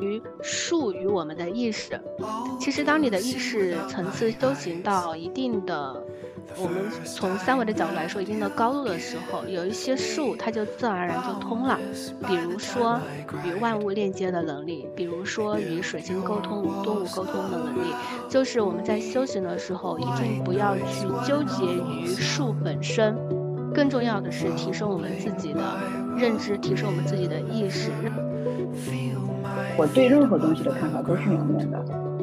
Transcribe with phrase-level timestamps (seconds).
[0.00, 2.00] 于术与我们的意识。
[2.58, 6.02] 其实，当你的意识层次修行到一定的，
[6.56, 11.78] 我们从三维的角度来说，一定的高度的时候，有一些术它就自然而然就通了。
[12.26, 13.00] 比如说
[13.44, 17.92] 与万物链接的能力，比如说与水晶沟通、与动物沟通的能力，
[18.28, 23.16] 就是我们在修行的时候，一定不要去纠结于术本身，
[23.72, 25.60] 更重要的是提升我们自己的
[26.16, 27.90] 认知，提升我们自己的意识。
[29.76, 31.82] 我对任何东西的看法都是两面的，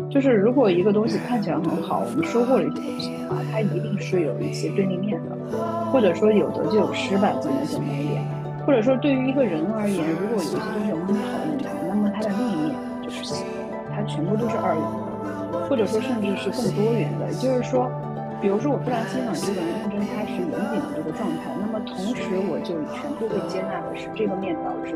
[0.10, 5.36] 就是如果一个东西看起来很好，我们收获了一些东西的话，它一定是有一些对立面的，
[5.92, 8.24] 或者说有得就有失吧，讲的简单一点，
[8.66, 13.44] 或者说对于一个人而言，如果有一些东西我们很讨厌它，那么它的另一面就是喜，
[13.94, 17.90] 它全部都是二元的，或者说甚至是更多元的，也就是说。
[18.40, 24.94] 比如说，我非常欣赏这个人认真踏实严谨的这个状态，那么同时我就全部会接纳的是这个面导致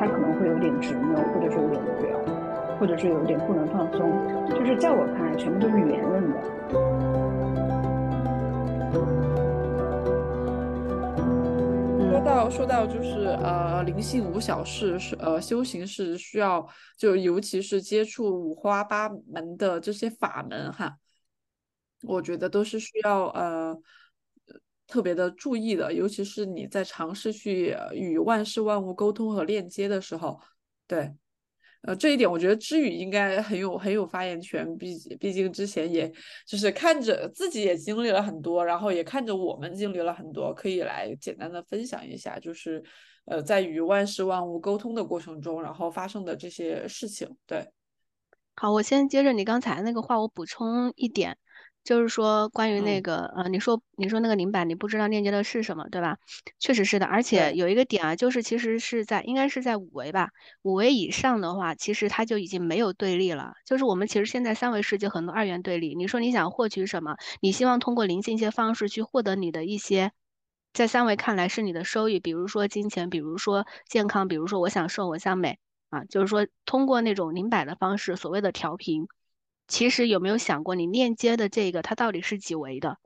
[0.00, 2.18] 他可能会有点执拗，或者是有点无聊，
[2.78, 4.10] 或者是有点不能放松，
[4.48, 6.40] 就是在我看来全部都是圆润的。
[12.10, 20.96] 说到说到就是呃灵性无小事是呃修行是需要就尤其是接触五花八门的这些法门哈。
[22.04, 23.76] 我觉得都是需要呃
[24.90, 30.38] 特别的注意的，尤其是你在尝试去与万事万物沟通和链接的时候，
[30.88, 31.14] 对，
[31.82, 36.12] 呃这一点我觉得知语应该很有很有发言权，毕毕竟之前也
[36.46, 42.82] 就是看着自己也经历了很多，然后也看着我们经历了很多，可以来简单的分享一下，就是
[43.26, 47.70] 呃在与万事万物沟通的过程中，然后发生的这些事情，对。
[48.56, 51.38] 好，我先接着你刚才那个话，我补充一点。
[51.82, 56.18] 就是说，关于那个，呃，你说你说那个灵摆，你不知道链接的是什么，对吧？
[56.58, 60.28] 确实是的，而且有一个点啊，就是其实是在应该是在五维吧，
[60.62, 63.54] 五维以上的话，其实它就已经没有对立了。
[63.64, 70.12] 就是我们其实现在三维世界很多二元对立，你说你想获取什么，你希望通过灵性一些方式去获得你的一些，
[70.74, 75.58] 在三维看来是你的收益，比如说金钱，比如说健康，比如说我想瘦，我想美
[75.88, 79.08] 啊，就是说通过那种零摆的方式，所谓的调频。
[79.70, 82.98] 其实有没有想过，你链接的这个它到底是几维的？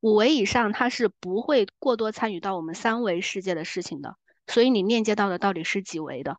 [0.00, 4.16] 五维以上，它是不会过多参与到我们三维世界的事情的。
[4.46, 6.38] 所以你链接到的到底是几维的？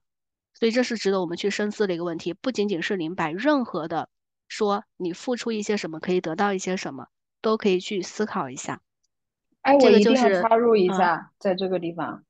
[0.56, 2.34] 所以这是值得我们去深思的一个问题。
[2.34, 4.10] 不仅仅是灵摆，任何的
[4.48, 7.08] 说你付出一些什么可以得到一些什么，
[7.40, 8.82] 都可以去思考一下。
[9.62, 12.24] 哎，我一定要插入一下，在这个地方。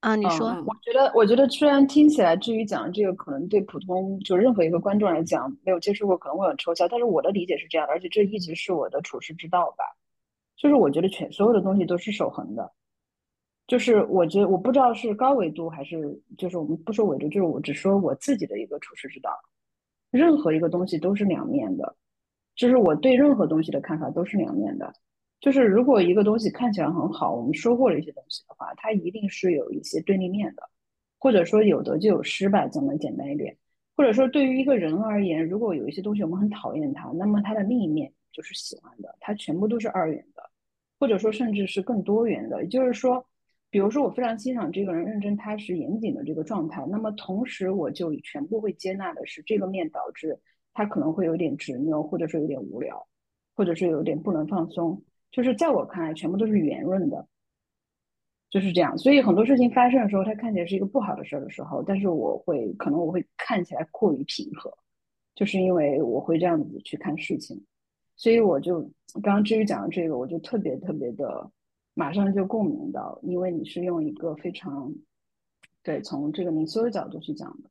[0.00, 6.86] 啊，你说，我觉得，我觉得虽然听起来，至于讲这个，可能对普通就任何一个观众来讲，没有接触过，可能会很抽象。
[6.88, 9.84] 但是我的理解是这样的，而且这一直是我的处世之道吧。
[10.56, 12.72] 就是我觉得全所有的东西都是守恒的，
[13.66, 19.30] 就是我觉得我不知道是高维度还是，就是我们不说维度，就是我只说我自己的一个处世之道。
[20.10, 21.96] 任何一个东西都是两面的，
[22.54, 24.92] 就是我对任何东西的看法都是两面的。
[25.40, 30.62] 就是如果一个东西看起来很好，我们收获了一些东西的话，它一定是有一些对立面的，
[31.18, 33.56] 或者说有得就有失吧，讲的简单一点。
[33.96, 40.42] 或者说对于一个人而言，如果有一些东西我们很讨厌它，那么它的另一面就是喜欢的，它全部都是二元的，
[40.98, 42.62] 或者说甚至是更多元的。
[42.62, 43.24] 也就是说，
[43.70, 50.38] 比如说我非常欣赏这个人认真踏实严谨的这个状态，那么同时我就全部会接纳的是这个面导致
[50.72, 53.08] 他可能会有点执拗，或者说有点无聊，
[53.54, 55.02] 或者是有点不能放松。
[55.30, 57.28] 就是在我看来，全部都是圆润的，
[58.50, 58.96] 就是这样。
[58.96, 64.72] 所以很多事情发生的时候，它看起来是一个不好的事儿的时候，但是我会可能我会看起来过于平和，
[65.34, 67.62] 就是因为我会这样子去看事情。
[68.16, 68.80] 所以我就
[69.22, 71.50] 刚刚至于讲的这个，我就特别特别的
[71.94, 74.92] 马上就共鸣到，因为你是用一个非常
[75.82, 77.70] 对从这个灵修的角度去讲的。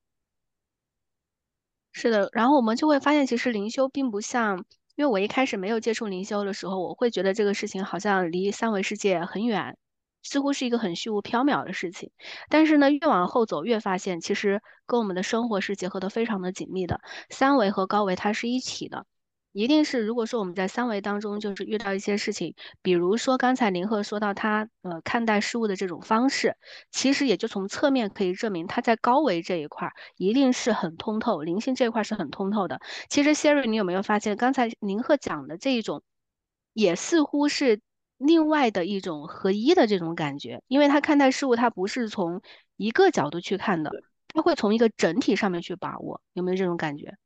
[1.92, 4.64] 是的，然后我们就会发现，其实灵修并不像。
[4.98, 9.78] 因为我一开始没有接触灵修的时候，我会觉得这个事情好像离三维世界很远，
[10.24, 12.10] 似乎是一个很虚无缥缈的事情。
[12.50, 17.00] 但是呢，越往后走，越发现其实跟我们的生活是结合的非常的紧密的，
[17.30, 19.06] 三维和高维它是一体的。
[19.54, 22.54] 一定是，如果说我们在三维当中，就是遇到一些事情，
[22.84, 26.56] 比如说刚才林鹤说到他呃看待事物的这种方式，
[26.92, 32.80] 其实也就从侧面可以证明他在高维这一块一定是很通透，灵性这一块是很通透的。
[33.10, 36.04] 其实 Siri，你有没有发现刚才林鹤讲的这一种，
[36.74, 37.82] 也似乎是
[38.18, 42.42] 另外的一种合一的这种感觉，因为他看待事物，他不是从
[42.76, 43.92] 一个角度去看的，
[44.28, 47.18] 他会从一个整体上面去把握，有没有这种感觉？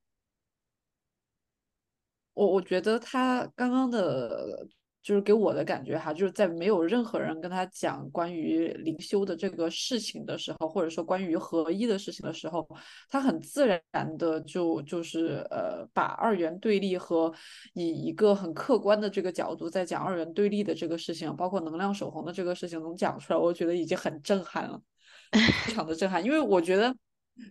[2.41, 4.67] 我我觉得他刚刚的
[5.03, 12.67] 就是给我的感觉哈，就是在没有任何人跟他讲关于灵修的这个事情的时候，或者说关于合一的事情的时候，
[13.11, 17.31] 他很自然的就就是呃把二元对立和
[17.73, 24.81] 以一个很客观的这个角度在讲二元对立的这个事情，包括能量守恒的这个事情能讲出来，我觉得已经很震撼了，
[25.63, 26.91] 非常的震撼，因为我觉得。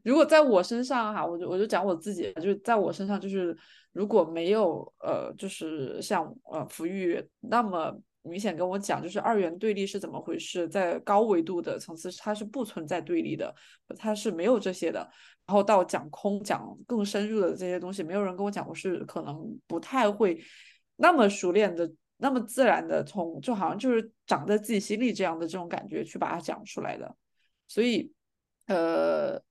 [0.05, 3.57] 如果在我身上哈，我就我就讲我自己，就是在我身上，就是
[3.93, 13.55] 如果没有呃，就是像呃福玉那么明显跟我讲，就是二元对立是怎么回事，在高维度的层次它是不存在对立的，
[13.97, 15.01] 它是没有这些的。
[15.47, 20.41] 然后到讲空讲更深入的这些东西，没有人跟我讲，我是可能不太会
[20.97, 27.17] 那么熟练的、那么自然的从就好像就是长在自己心里这样的这种感觉去把它讲出来的，
[27.67, 28.13] 所以
[28.67, 29.43] 呃。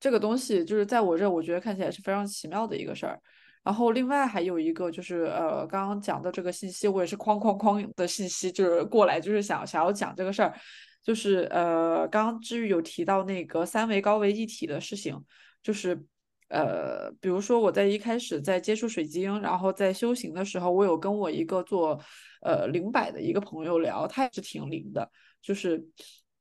[0.00, 3.20] 这个东西就是在我这，我觉得看起来是非常奇妙的一个事儿。
[3.64, 10.54] 然后另外还有一个就是，呃，刚刚讲的这个信息，我也是哐哐哐的信息，就是过来，就是想想要讲这个事儿，
[11.02, 15.20] 就是呃，刚刚治愈有提到那个三维高维一体的事情，
[15.62, 16.00] 就是
[16.48, 22.00] 呃，比如说我在一开始在接触水晶，然后在修行的时候，我有跟我一个做
[22.40, 25.10] 呃灵摆的一个朋友聊，他也是挺灵的，
[25.42, 25.84] 就是。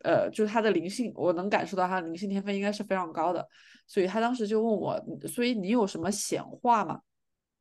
[0.04, 3.46] 呃，就是他的灵性，我能感受到他的灵性天分应该是非常高的，
[3.88, 7.02] 所以他当时就问我，所以你有什么显化吗？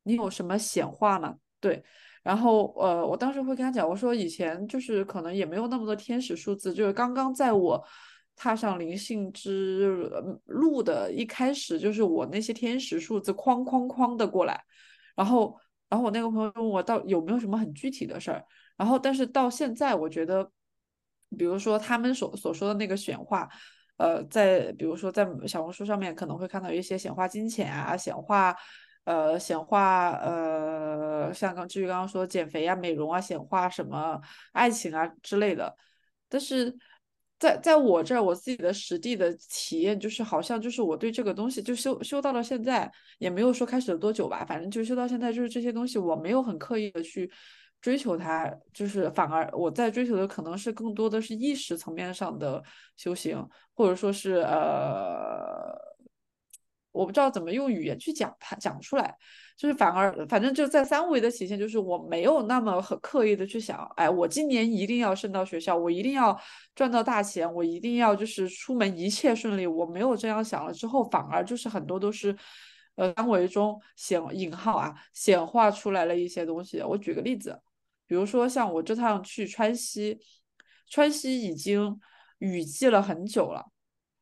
[0.03, 1.35] 你有什么显化吗？
[1.59, 1.83] 对，
[2.21, 7.83] 然后呃，我当时会跟他讲，我说以前就是可能也没有那么多天使数字，就是刚刚在我
[8.35, 10.07] 踏上灵性之
[10.45, 14.63] 路的一开始，就是我那些天使数字哐哐哐的过来，
[15.15, 15.57] 然后
[15.89, 18.45] 然后我那个朋友问我到有没有什么很具体的事儿，
[18.77, 20.51] 然后但是到现在我觉得。
[21.35, 23.49] 比如说他们所所说的那个显化，
[23.97, 28.55] 呃，在比如说在小红书上面可能会看到一些显化金钱啊，显化，
[29.03, 34.21] 呃，显化，呃，像刚至于刚刚说减肥啊、美容啊，显化什么
[34.53, 35.75] 爱情啊之类的。
[36.29, 36.73] 但是
[37.39, 47.29] 在在我这儿，我自己的实地的体验就是，好像就是我对这个东西就修修到了现在，也没有说开始了多久吧，反正就修到现在，就是这些东西我没有很刻意的去。
[47.79, 52.61] 追求它，就是反而我在追求的可能是更多的是意识层面上的
[52.97, 55.71] 修行，或者说是呃，
[56.91, 59.15] 我不知道怎么用语言去讲它讲出来，
[59.55, 66.37] 就是反而反正就在三维的体现，就是我没有那么很刻意的去想，哎，我今年一定要升到学校，我一定要
[66.73, 72.35] 赚到大钱，我一定要就是出门一切顺利，我没有这样想了之后，反而就是很多都是
[72.95, 76.81] 呃三维中显引号啊显化出来了一些东西。
[76.81, 77.61] 我举个例子。
[78.07, 80.17] 比如说，像我这趟去川西，
[80.89, 81.99] 川西已经
[82.39, 83.65] 雨季了很久了。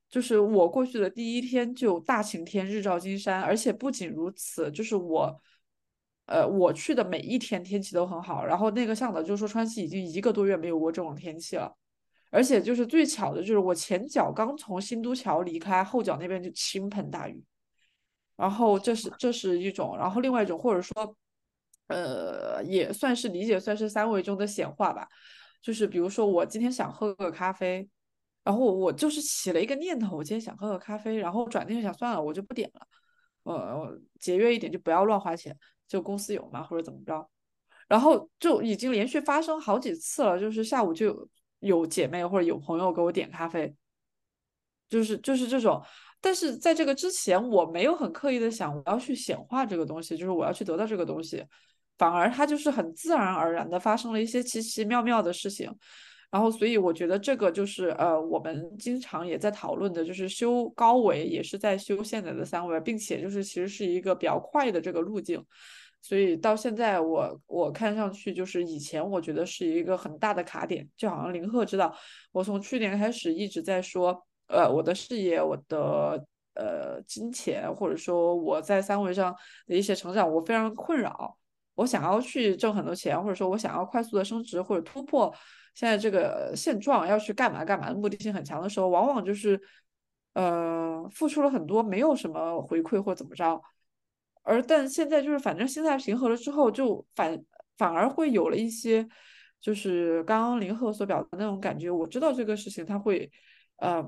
[0.10, 5.42] 就是我过去的第一天就大晴天，日照金山，而且不仅如此，就是我，
[6.26, 8.44] 呃，我去的每一天天气都很好。
[8.44, 11.76] 然后那个向导就说，川西已经一个多月没有过这种天气了。
[12.32, 17.44] 而且就是最巧的，就是我前脚刚从新都桥离开，后脚那边就倾盆大雨。
[18.36, 21.16] 然后这是这是一种，然后另外一种，或者说。
[21.88, 25.08] 呃，也算是理解，算是三维中的显化吧。
[25.62, 27.88] 就是比如说，我今天想喝个咖啡，
[28.44, 32.88] 然后我就是起了一个念头，我今天想喝个咖啡，然后转念想算了，我就不点了，
[33.44, 37.30] 呃，节约一点，就不要乱花钱，就公司有嘛，或者怎么着。
[37.88, 41.28] 然后就已经连续发生好几次了，就是下午就
[41.60, 43.76] 有姐妹或者有朋友给我点咖啡，
[44.90, 45.84] 就是就是这种。
[46.22, 51.46] 但是在这个之前，我没有很刻意的想我要去显化这个东西，就是我要去得到这个东西。
[51.98, 55.74] 反而它就是很自然而然的发生了一些奇奇妙妙的事情，
[56.30, 65.42] 然后所以我觉得这个就是呃我们经常也在讨论的，就是修高维也是在修现在的三维，并且就是其实是一个比较快的这个路径，
[66.02, 71.96] 所以到现在我我看上去就是以前我觉得是一个很大的卡点，就好像林鹤知道
[72.34, 76.22] 我从去年开始一直在说呃我的事业我的
[76.56, 79.34] 呃金钱或者说我在三维上
[79.66, 81.38] 的一些成长我非常困扰。
[81.76, 85.34] 我想要去挣很多钱，或者说我想要快速的升职或者突破
[85.74, 89.60] 现在这个现状，要去干嘛干嘛目的性很强的时候，往往就是，
[90.34, 93.62] 呃，付出了很多，没有什么回馈或怎么着，
[94.44, 97.44] 而但现在就是反正心态平和了之后，就反
[97.78, 99.08] 反而会有了一些，
[99.60, 103.30] 就是刚刚林鹤所表达那种感觉，我知道这个事情它会，
[103.78, 104.02] 呃，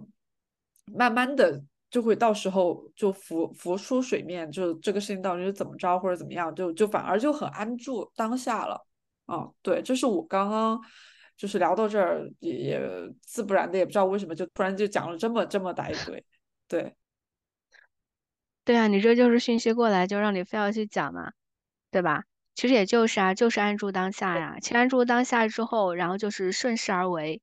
[0.85, 1.61] 慢慢的。
[1.89, 8.85] 就会到时候就浮浮出水面，就这个事情到底是怎么着或者怎么样，就就反而就很安住当下了。
[9.25, 10.79] 啊，对，这是我刚刚
[11.35, 12.81] 就是聊到这儿也也
[13.21, 16.25] 自不然的，也不知道为什么就突然就讲了这么这么大一堆。
[16.67, 16.95] 对，
[18.63, 21.31] 对啊，你这就是讯息过来就让你非要去讲嘛，
[21.91, 22.23] 对吧？
[22.55, 24.57] 其实也就是啊，就是安住当下呀。
[24.61, 27.41] 其实安住当下之后，然后就是顺势而为。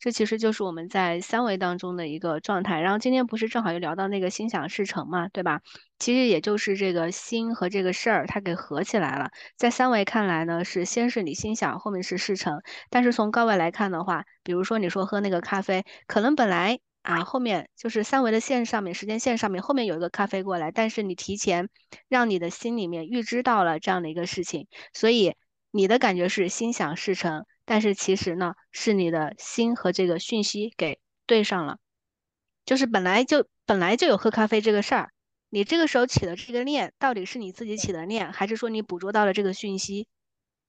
[0.00, 2.80] 这其实就是我们在三维当中的一个状态。
[2.80, 5.60] 然后今天不是正好又聊到那个心想事成嘛，对吧？
[5.98, 9.30] 其实也就是这个心和这个事儿，它给合起来了。
[9.56, 12.60] 在三维看来呢，是先是你心想，后面是事成。
[12.90, 21.68] 但是从高维来看的话，比如说你说喝那个咖啡，可能本来啊后面就是三维的线上面，时间线上面后面有一个咖啡过来，但是你提前
[22.08, 25.34] 让你的心里面预知到了这样的一个事情，所以
[25.72, 27.44] 你的感觉是心想事成。
[27.70, 31.78] 但是其实呢，是你的心和这个讯息给对上了，
[32.64, 35.12] 就是本来就本来就有喝咖啡这个事儿，
[35.50, 40.08] 你这个时候起的这个念，到底是你自己起的念，还是说你捕捉到了这个讯息？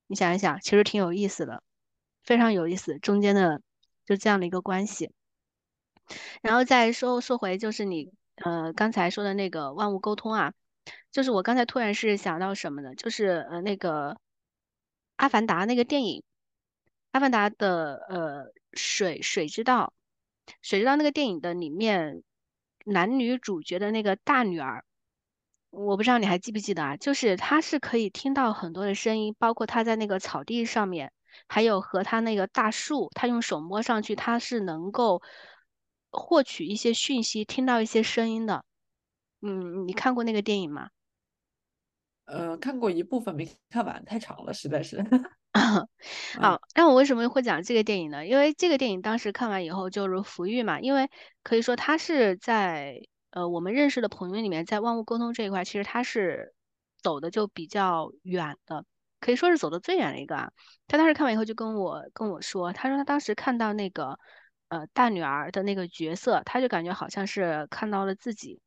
[0.07, 1.63] 你想一想，其实挺有意思的，
[2.25, 3.61] 非常有意思，中间的
[4.05, 5.13] 就这样的一个关系。
[6.41, 8.11] 然后再说说回，就是你
[8.43, 10.53] 呃刚才说的那个万物沟通啊，
[11.13, 12.93] 就是我刚才突然是想到什么呢？
[12.95, 14.15] 就是呃那个
[15.15, 16.25] 《阿凡达》那个电影。
[17.11, 19.93] 阿凡达的呃水水之道，
[20.61, 22.23] 水之道那个电影的里面
[22.85, 24.85] 男女主角的那个大女儿，
[25.71, 26.97] 我不知道你还记不记得啊？
[26.97, 31.11] 就是她是可以听到很多的声音，包括她在那个草地上面，
[31.47, 35.21] 还有和她那个大树，她用手摸上去，她是能够
[36.11, 38.63] 获取一些讯息，听到一些声音的。
[39.41, 40.89] 嗯，你看过那个电影吗？
[42.29, 44.97] 呃，看过一部分，没看完，太长了，实在是。
[46.39, 48.25] 好， 那我为什么会讲这个电影呢？
[48.25, 51.09] 因为这个电影当时看完以后就是福玉嘛，因为
[51.43, 56.53] 可以说他是在呃我们认识的朋友里面，在万物沟通这一块，其实他是
[57.01, 58.85] 走的就比较远的，
[59.19, 60.51] 可以说是走的最远的一个啊。
[60.87, 64.19] 他当时看完以后就跟我跟我说，他说他当时看到那个
[64.69, 68.61] 呃大女儿的那个角色，他就感觉好像是看到了自己。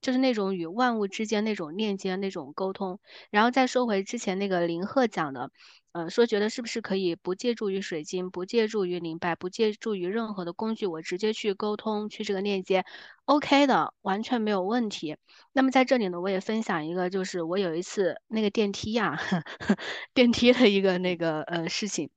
[0.00, 5.50] 就是那种与万物之间那种链接、那种沟通，然后再说回之前那个林鹤讲的，
[5.92, 12.84] 呃，说觉得是不是可以不借助于水晶，不借助于灵摆，不借助于任何的工具，我直接去沟通，去这个链接
[13.26, 15.16] ，OK 的，完全没有问题。
[15.52, 19.18] 那么在这里呢，我也分享一个，就是我有一次那个电梯呀，
[20.14, 22.10] 电梯的一个那个呃事情，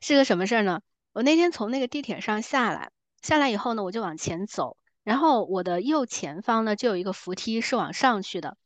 [0.00, 0.80] 是个什么事儿呢？
[1.12, 4.76] 我那天从那个地铁上下来，下来以后呢，我就往前走。
[5.02, 8.56] 然后我的右前方呢，就有一个扶梯是往上去的，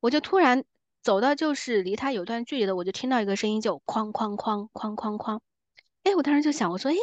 [0.00, 0.64] 我就突然
[1.02, 5.40] 走到就是离它有段距离的，我就听到一个声音，就哐哐哐哐哐哐，
[6.02, 6.94] 哎，我当时就想，我说，哎，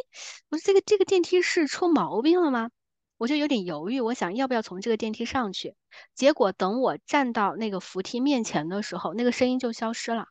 [0.49, 2.69] 我说这个这个电梯是出毛病了吗？
[3.17, 5.75] 我就有点犹豫，我想要不要从这个电梯上去？
[6.15, 10.27] 结果等我站到那个扶梯面前的时候，那个声音就消失了，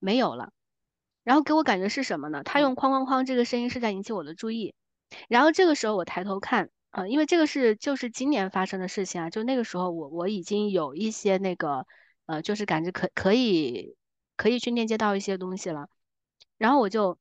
[0.00, 0.50] 没有了。
[1.22, 2.42] 然后给我感觉是什么呢？
[2.42, 4.74] 他用哐哐哐这个声音是在引起我的注意，
[5.28, 6.70] 然后这个时候我抬头看。
[6.92, 11.86] 呃，因为这个是就是今年发生的事情啊，就那个时候我我已经有一些那个
[12.26, 13.96] 呃，就是感觉可可以
[14.36, 15.88] 可以去链接到一些东西了，
[16.58, 17.18] 然后我就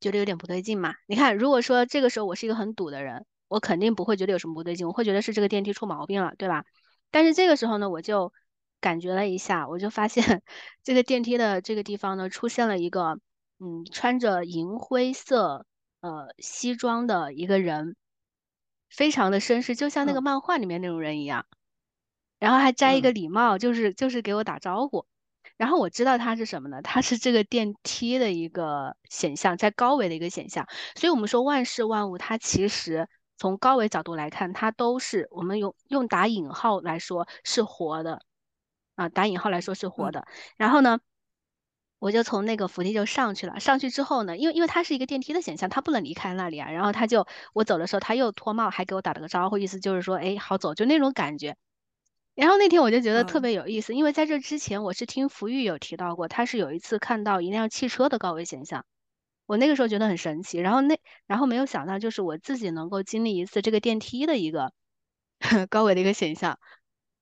[0.00, 0.94] 觉得有点不对劲嘛。
[1.06, 6.64] 你看，如果说这个时候我是一个很堵的人，我肯定不会觉得有什么不对劲，我会觉得是这个电梯出毛病了，对吧？
[7.10, 8.32] 但是这个时候呢，我就
[8.80, 10.42] 感觉了一下，我就发现
[10.82, 13.20] 这个电梯的这个地方呢，出现了一个
[13.58, 15.66] 嗯，穿着银灰色
[16.00, 17.94] 呃西装的一个人。
[18.90, 21.46] 非常的绅士，就像那个漫画里面那种人一样，
[22.38, 25.06] 然后还摘一个礼帽，就是就是给我打招呼。
[25.56, 26.82] 然后我知道他是什么呢？
[26.82, 30.66] 他是这个电梯的一个显象，在高维的一个显象。
[30.96, 38.22] 所以我们说万事万物，它其实从高维角度来看，它都是我们用用打引号来说是活的
[38.96, 40.26] 啊，打引号来说是活的。
[40.56, 40.98] 然后呢？
[42.00, 46.70] 我就从那个扶梯就上去了，上去之后呢，因为因为它是一个电梯的选项，它不能离开那里啊。
[46.70, 51.56] 然后他就我走的时候，他又脱帽，还给我打了个招呼，意思就是说，哎，好走，就那种感觉。
[52.34, 58.84] 然后那天我就觉得特别有意思，因为在这之前我是听福玉有提到过，他是有一次看到一辆汽车的高危险象，
[59.46, 60.58] 我那个时候觉得很神奇。
[60.58, 64.72] 然后那然后没有想到，就是我自己能够经历一次这个电梯的一个
[65.70, 66.58] 高危的一个险象，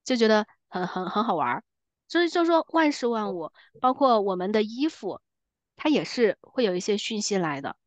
[0.05, 1.63] 就觉得很很很好玩儿。
[2.09, 5.21] 所以就说万事万物，包括我们的衣服，
[5.77, 7.77] 它也是会有一些讯息来的。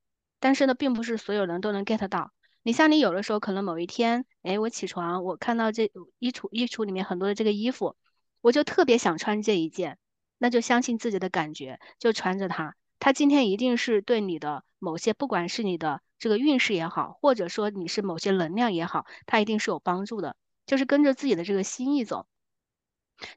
[0.40, 2.32] 但是呢，并不是所有人都能 get 到。
[2.62, 7.96] 你像你有的时候可能某一天，哎，我起床，我看到这衣橱衣橱里面很多的这个衣服，
[8.40, 9.98] 我就特别想穿这一件，
[10.38, 12.76] 那就相信自己的感觉，就穿着它。
[13.00, 20.36] 它今天一定是对你的某些，不管是你的这个运势也好，或者说你是某些能量也好，它一定是有帮助的。
[20.64, 22.28] 就是跟着自己的这个心意走。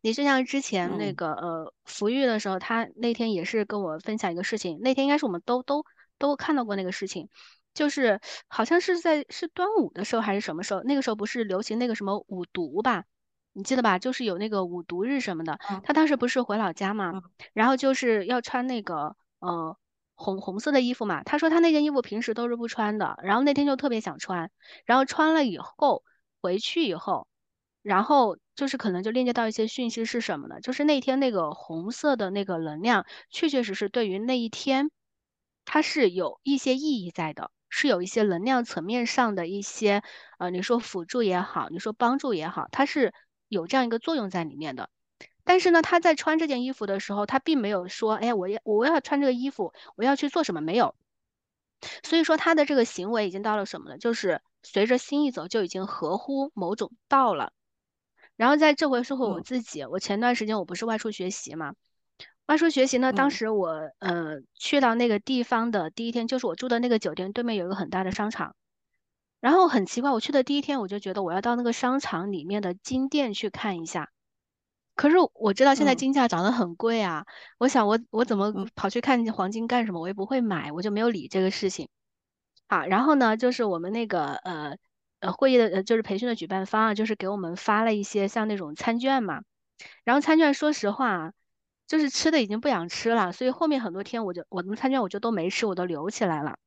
[0.01, 4.79] 你就像之前那个呃，福玉的时候，他那天也是跟我分享一个事情。
[4.81, 5.85] 那天应该是我们都都
[6.17, 7.29] 都看到过那个事情，
[7.73, 10.81] 就是好像是在是端午的时候还是什么时候？
[10.83, 13.05] 那个时候不是流行那个什么五毒吧？
[13.53, 13.99] 你记得吧？
[13.99, 17.23] 就是有那个五毒日什么的，啊他当时不是回老家嘛，嗯
[17.53, 19.77] 然后就是要穿那个呃
[20.15, 21.23] 红红色的衣服嘛。
[21.23, 24.51] 他说他那件衣服平时都是不穿的，然后那天就特别想穿，
[24.85, 26.03] 然后穿了以后
[26.41, 27.27] 回去以后，
[27.81, 30.61] 然后就是可能就链接到一些讯息是什么呢？
[30.61, 34.91] 就是那天那个红色的那个能量，确确实实对于那一天，
[35.65, 40.03] 它是有一些意义在的，是有一些能量层面上的一些，
[40.39, 43.13] 呃，你说辅助也好，你说帮助也好，它是
[43.49, 44.89] 有这样一个作用在里面的。
[45.43, 50.95] 但是呢，他在穿这件衣服的时候，他并没有说，哎，我要我要穿这个衣服，我要去做什么，没有。
[52.03, 53.97] 所以说他的这个行为已经到了什么呢？
[53.99, 57.53] 就是随着心一走，就已经合乎某种道了。
[58.37, 59.41] 然后在这回说回我嗯。
[59.41, 61.73] 自己，我前段时间我不是外出学习嘛，
[62.47, 63.31] 外出学习呢，当嗯。
[63.31, 68.55] 时我呃去到那个地方的第一天，就是我住的那个酒店对面有一个很大的商场，
[69.41, 74.09] 然后很奇怪，我去的第一天我就觉得我要到那个商场里面的金店去看一下，
[74.95, 75.97] 可是我知道现在嗯。
[75.97, 77.25] 金价涨得很贵啊，
[77.59, 78.67] 我想我我怎么嗯。
[78.75, 80.01] 跑去看黄金干什么？
[80.01, 81.89] 我也不会买，我就没有理这个事情。
[82.67, 84.77] 啊，然后呢，就是我们那个呃
[85.25, 89.41] 呃会议的呃就是培训的举办方啊，就是给我们发了一些像那种餐券嘛，
[90.03, 91.33] 然后餐券说实话啊，
[91.87, 96.57] 就是吃的已经不想吃了，所以后面很多天我就我的餐券我就都没吃，我都留起来了。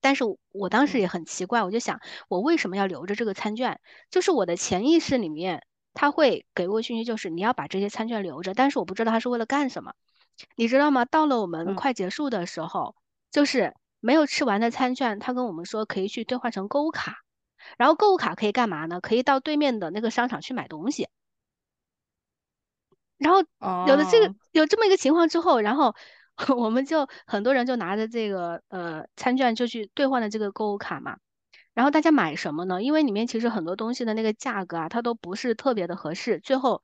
[0.00, 3.80] 但是我我当时嗯也很奇怪，我就想我为什么要留着这个餐券？
[4.10, 5.64] 就是我的潜意识里面，
[5.94, 9.94] 他会给我讯息，就是你要把这些餐券留着，但是我不知道他是为了干什么。
[10.56, 11.04] 你知道吗？
[11.04, 12.94] 到了我们嗯快结束的时候，
[13.30, 17.18] 就是没有吃完的餐券，他跟我们说可以去兑换成购物卡，
[17.78, 19.00] 然后购物卡可以干嘛呢？
[19.00, 21.08] 可以到对面的那个商场去买东西。
[23.18, 23.40] 然后
[23.86, 25.94] 有了这个哦有这么一个情况之后，然后
[26.56, 31.16] 我们就很多人就拿着这个呃餐券就去兑换了这个购物卡嘛。
[31.74, 32.82] 然后大家买什么呢？
[32.82, 36.38] 因为里面其实很多东西的那个价格啊，它都不是特别的合适。
[36.40, 36.82] 最后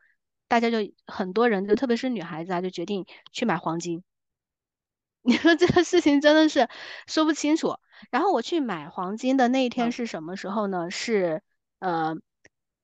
[0.48, 4.02] 大家就很多人就特别是女孩子啊，就决定去买黄金。
[5.22, 6.68] 你说这个事情真的是
[7.06, 7.76] 说不清楚。
[8.10, 10.90] 然后我去买黄金的那一天嗯是什么时候呢？
[10.90, 11.42] 是
[11.78, 12.16] 呃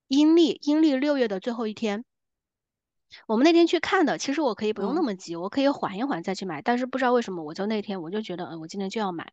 [0.09, 2.05] 阴历阴历六月的最后一天。
[3.27, 6.61] 我们那天去看的，其实我可以不用那嗯么急，我可以缓一缓再去买。
[6.61, 9.33] 但是不知道为什么，我就那天我就觉得，嗯，我今天就要买。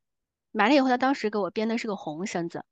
[0.51, 2.63] 买了以后，他当时给我编的是个红绳子。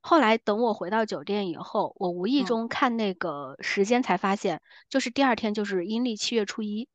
[0.00, 6.88] 后来等我回到酒店以后，我无意嗯中看那个时间才发现，就是第二天就是阴历七月初一。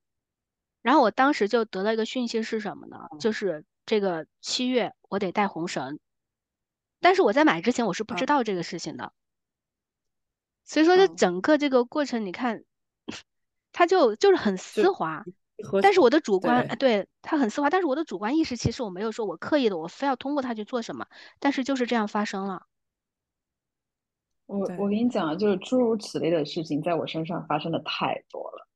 [0.81, 2.97] 然后我当时就得到一个讯息是什么呢？
[3.19, 5.99] 就是这个七月我得带红绳。
[6.99, 9.13] 但是我在买之前我是不知啊道这个事情的。
[10.63, 12.63] 所以说这嗯整个这个过程，你看，
[13.73, 15.25] 它就就是很丝滑。
[15.81, 21.07] 但是我的主观，对，它很丝滑，但是我的主观意识其实我没有说我刻意的，我非要通过它去做什么，
[21.39, 22.65] 但是就是这样发生了。
[24.45, 28.67] 我我跟你讲啊，就是诸如此类的事情在我身上发生的太多了，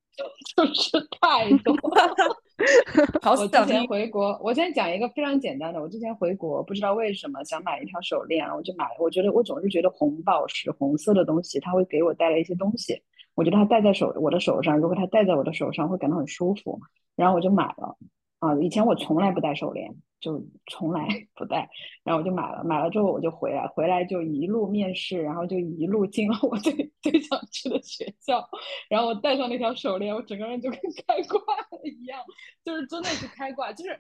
[0.56, 2.16] 就是太多了。
[3.22, 5.80] 好我之前想回国，我先讲一个非常简单的。
[5.80, 8.96] 我之前回国，不知道为什么想买一条手链，然后我就买了。
[9.00, 13.00] 我觉得我总是觉得红宝石、红色的东西，它会给我带来一些东西。
[13.36, 16.80] 我觉得它戴在手我的手上，如果它戴在我的手上，会感到很舒服。
[17.16, 17.96] 然后我就买了。
[18.40, 21.70] 啊，以前我从来不戴手链，就从来 不戴。
[22.04, 28.48] 然后我就买了，买了之后我就回来，回来就一路面试，然后就一路进了我最 最想去的学校。
[28.90, 32.20] 然后我戴上那条手链，我整个人就跟开挂了一样，
[32.64, 34.00] 就是真的是开挂，就是。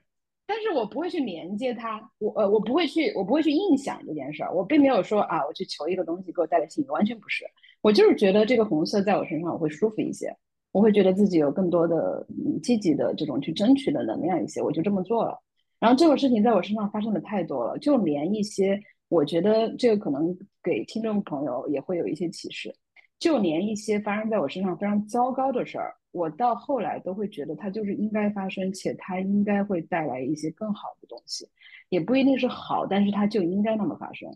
[0.50, 7.43] 但是我不会去连接它，我呃我不会去，我不会去硬想这件事儿，我并没有说啊，我去求一个东西给我带来吸引力，完全不是。
[7.82, 10.34] 我就是觉得这个红色在我身上我会舒服一些，
[10.71, 12.25] 我会觉得自己有更多的
[12.62, 15.39] 积极的这种去争取的能量一些，我就这么做了。
[15.80, 22.73] 然后这个事情在我身上发生的太多了，就连一些我觉得这个可能给听众朋友也会有一些启示，
[23.19, 31.47] 就连一些发生在我身上非常糟糕的事儿，我到后来都会觉得它就是应该发生，且它应该会带来一些更好的东西，
[31.89, 34.30] 也不一定是好，但是它就应该那么发生。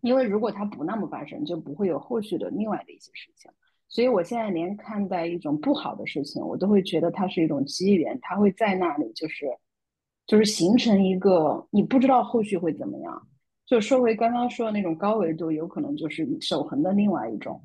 [0.00, 3.50] 因为如果它不那么发生，就不会有后续的另外的一些事情。
[3.92, 9.44] 所以我现在连看待一种不好的事情，我都会觉得它是一种机缘，它会在那里，就是
[10.26, 13.28] 就是形成一个你不知道后续会怎么样。
[13.66, 17.62] 就说回刚刚说的那种高维度，有可能就是守恒的另外一种，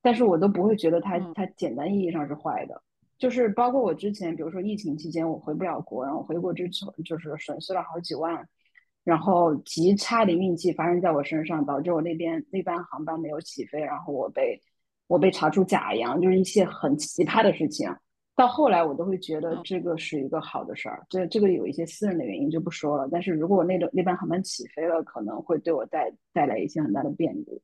[0.00, 2.82] 但是我都不会觉得它嗯它简单意义上是坏的。
[3.18, 8.48] 就是包括我之前，比如说疫情期间我回不了国，然后回国之后就是损失了好几万，
[9.04, 14.58] 然后极差的运气发生在我身上，导致我那边那班航班没有起飞，然后我被
[15.10, 17.92] 我被查出假阳，就是一些很奇葩的事情。
[18.36, 23.08] 到后来我都会觉得嗯这个是一个好的事儿，这这个有一些私人的原因就不说了。
[23.10, 27.60] 但是如果我那个那班航班起飞了，可能会对我带带来一些很大的变故。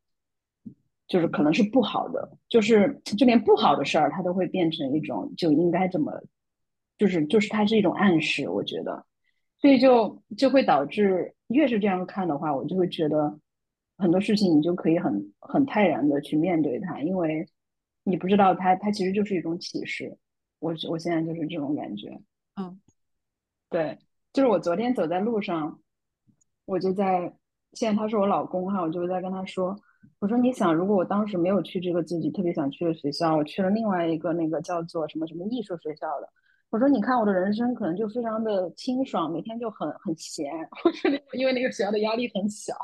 [1.07, 6.13] 就是可能是不好的，就是就连不好的事儿，它都会变成一种就应该这么，
[6.99, 9.05] 就是就是它是一种暗示，我觉得，
[9.61, 13.39] 所以就就会导致越是这样看的话，我就会觉得
[13.99, 17.47] 很多事情你就可以很很泰然的去面对它，因为
[18.05, 20.17] 你不知道它它其实就是一种启示，
[20.59, 22.21] 我我现在就是这种感觉，
[22.57, 22.81] 嗯，
[23.71, 23.99] 对，
[24.33, 25.81] 就是我昨天走在路上，
[26.65, 27.33] 我就在，
[27.73, 29.77] 现在他是我老公哈，我就在跟他说。
[30.21, 36.29] 我说，你想，如果我当时没有去这个自己特别想去的学校，我去了另外一个那个叫做什么什么艺术学校的，
[36.71, 40.51] 我说，你看我的人生可能就非常的清爽，每天就很很闲。
[40.85, 42.75] 我说，因为那个学校的压力很小，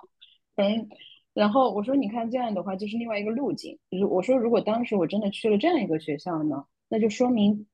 [0.56, 0.88] 嗯，
[1.34, 3.78] 然后我说，你看这样的话就是另外一个路径。
[3.90, 7.66] 如我说，如果当时我真的去了这样一个学校呢，那就说明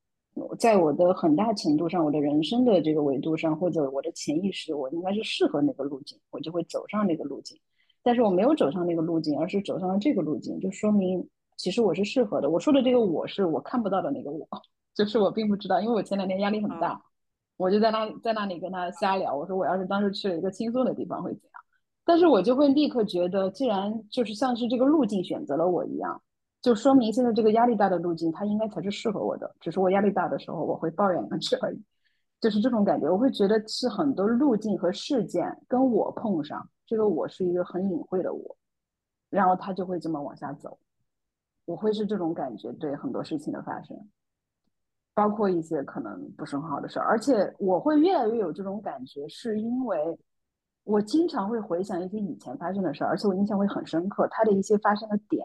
[0.58, 7.58] 在我的很大程度上，我的人生的这个维度上，或者我的潜意识，我应该是适合那个路径，我就会走上那个路径。
[8.02, 12.48] 但是我没有走上那个路径，而是走上了这个路径，就说明其实我是适合的。
[12.48, 14.46] 我说的这个我是我看不到的那个我，
[14.94, 17.02] 就是我并不知道，因为我前两天压力很大，
[17.56, 19.36] 我就在那在那里跟他瞎聊。
[19.36, 21.60] 我说我要是当时去了一个轻松的地方会怎样？
[22.08, 26.18] 但是我就会立刻觉得，既然就是像是这个路径选择了我一样，
[26.62, 29.54] 就说明现在这个压力大的路径它应该才是适合我的。
[29.60, 31.38] 只是我压力大的时候我会抱怨而
[31.70, 31.84] 已，
[32.40, 33.10] 就是这种感觉。
[33.12, 36.66] 我会觉得是很多路径和事件跟我碰上。
[36.86, 38.56] 这个我是一个很隐晦的我，
[39.28, 40.78] 然后他就会这么往下走，
[41.66, 43.94] 我会是这种感觉，对很多事情的发生，
[45.12, 50.18] 包括一些可能不是很好的事儿，而且我会越来越有这种感觉，是因为
[50.88, 55.44] 我经常会回想一些以前发生的事儿，而且我印象会很深刻，它的一些发生的点，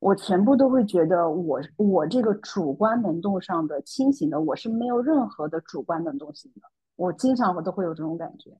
[0.00, 8.50] 我全部都会觉得我我这个主观能动上的清醒的我是没有任何的主观能动性的，我经常我都会有这种感觉。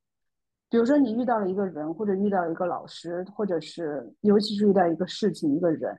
[0.71, 5.95] 比如说，你遇到了一个人，或者遇到一个老师，或者是尤其是遇到一个事情、一个人，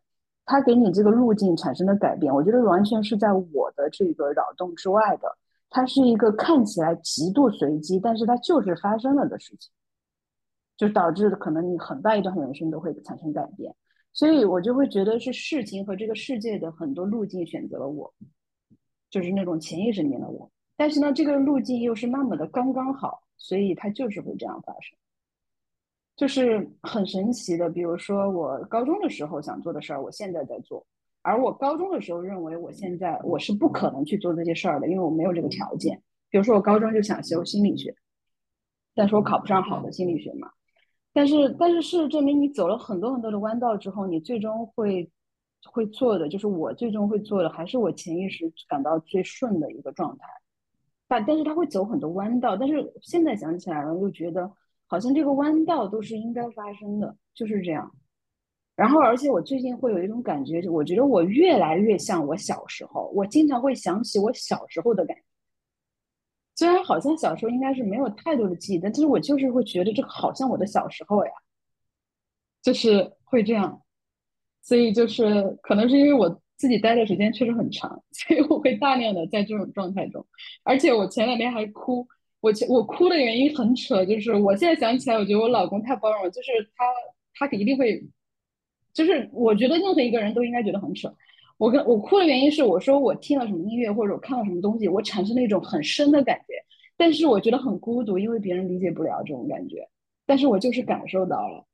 [0.46, 5.38] 他给你这个路径产生的改变，我觉得完全是在我的这个扰动之外的。
[5.70, 9.70] 它是一个看起来极度随机，但是它就是发生了的事情，
[10.78, 13.76] 就导致可能你很大一段人生都会产生改变。
[14.14, 18.14] 所以我就会觉得是事情和这个世界的很多路径选择了我，
[19.10, 20.50] 就是那种潜意识里面的我。
[20.76, 23.24] 但是呢，这个路径又是那么的刚刚好。
[23.40, 24.98] 所以它就是会这样发生，
[26.16, 27.70] 就是很神奇的。
[27.70, 30.84] 比如说，我高中的时候想做的事儿，我现在在做；
[31.22, 36.02] 而我高中的时候认为我现在我是不可能去做这些事儿的，因为我没有这个条件。
[36.32, 37.96] 比如说，我高中就想修心理学，
[38.96, 40.50] 但是我考不上好的心理学嘛。
[41.18, 45.10] 但是，但是事实证明，你走了很多很多的弯道之后，你最终会
[45.66, 50.28] 会做的，就是我最终会做的，还是我潜意识感到最顺的一个状态。
[51.08, 54.48] 但但是他会走很多弯道，但是现在想起来了，又觉得
[54.86, 57.92] 好像这个弯道都是应该发生的，就是这样。
[58.76, 65.24] 然后，而且我最近会有一种感觉，我觉得我越来越像我小时候，我经常会想起我小时候的感觉。
[66.58, 71.32] 虽然好像小时候应该是没有太多的记忆，但其实我就是会觉得这个好像我的小时候呀，
[72.62, 73.82] 就是会这样。
[74.62, 76.42] 所以就是可能是因为我。
[76.58, 80.26] 自己待的时间确实很长， 所以我会大量的在这种状态中，
[80.64, 82.08] 而且我前两天还哭，
[82.40, 86.84] 我我哭的原因很扯，就是我现在想起来，我觉得我老公太包容了，就是他
[87.48, 88.04] 他一定会，
[88.92, 91.16] 就是我觉得任何一个人都应该觉得很扯。
[91.58, 96.54] 我跟我哭的原因是，我说我听了什么音乐或者我看了什么东西，我产生了一种很深的感觉，
[96.96, 99.88] 但是我觉得很孤独，因为别人理解不了这种感觉，
[100.26, 101.66] 但是我就是感受到了。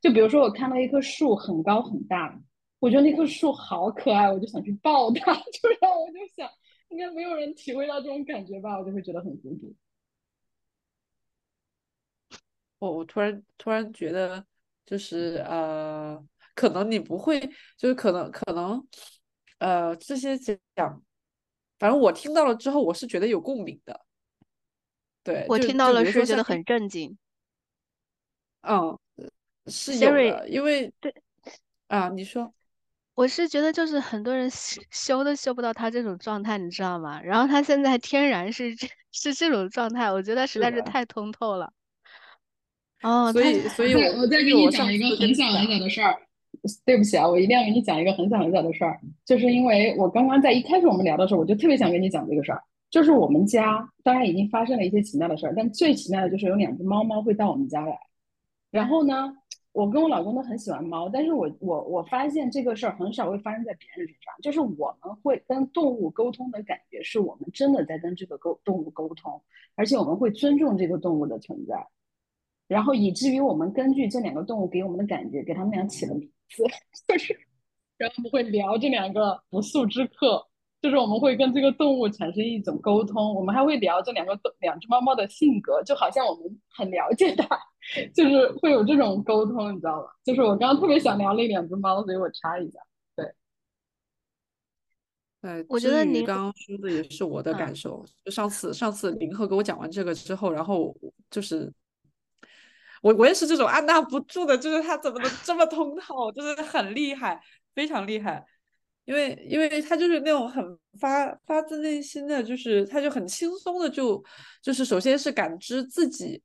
[0.00, 2.40] 就比如说我看到一棵树很高很大。
[2.80, 5.32] 我觉得那棵树好可爱，我就想去抱它。
[5.54, 6.50] 就让我就想，
[6.88, 9.72] 应该没有人体会到这种感觉吧，我就会觉得很孤独。
[12.80, 14.44] 我我突然突然觉得，
[14.84, 16.20] 就是呃，
[16.54, 17.40] 可能你不会，
[17.76, 18.86] 就是可能可能，
[19.58, 20.38] 呃，这些
[20.74, 21.02] 讲，
[21.78, 24.00] 反正我听到了之后，我是觉得有共鸣的。
[25.22, 27.16] 对，我听到了是觉得很震惊。
[28.62, 28.98] 嗯，
[29.66, 31.14] 是有的，因为对
[31.88, 32.52] 啊，你说。
[33.14, 34.48] 我是觉得，就是很多人
[34.90, 37.20] 修都修不到他这种状态，你知道吗？
[37.20, 41.72] 然后他现在天然是这是这种状态，我觉得实在是太通透了。
[43.02, 46.22] 哦，所以所以我再给你讲一个很小很小的事儿。
[46.84, 52.62] 对不起啊，我一定要给你讲一个很小很小的事儿，就是因为我刚刚在一开始我们聊的时候，我就特别想跟你讲这个事儿。
[52.90, 57.98] 就是我们家当然已经发生了一些奇妙的事儿，但最奇妙的就是有两只猫猫会到我们家来，
[58.70, 59.36] 然后呢？
[59.74, 69.40] 我跟我老公都很喜欢猫，但是我我我发现这个事儿很少会发生在别人身上，就是我们会跟动物沟通的感觉，是我们真的在跟这个沟动物沟通，
[69.74, 71.86] 而且我们会尊重这个动物的存在，
[72.68, 76.62] 然后以至于我们根据这两个动物给我们的感觉，给他们俩起了名次，
[77.08, 77.38] 就是
[77.98, 80.46] 然后我们会聊这两个不速之客，
[80.80, 87.58] 就是我们会跟这个动物产生一种沟通，我们还会聊这两个两只猫猫的性格，就好像我们很了解它，
[88.14, 90.08] 就是会有这种沟通，你知道吗？
[90.24, 92.80] 就是我刚刚特别想聊那两只猫，所以我插一下。
[95.40, 98.04] 对，我觉得您刚刚说的也是我的感受。
[98.24, 100.96] 就上次上次林鹤给我讲完这个之后，然后
[101.30, 101.72] 就是
[103.02, 107.38] 我我也是这种按捺不住的，就是他怎么能这么通透，就是很厉害，
[107.74, 108.42] 非常厉害。
[109.04, 110.64] 因为因为他就是那种很
[110.98, 114.24] 发发自内心的，就是他就很轻松的就
[114.62, 116.42] 就是首先是感知自己，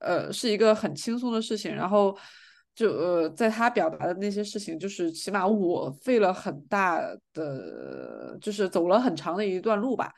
[0.00, 2.18] 呃，是一个很轻松的事情，然后。
[2.76, 7.00] 就呃，在他表达的那些事情，就是起码我费了很大
[7.32, 10.12] 的，就是走了很长的一段路吧，